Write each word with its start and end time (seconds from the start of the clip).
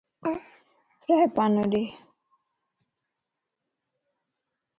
فرائي 1.01 1.27
پانو 1.35 1.61
ڏي 1.71 1.83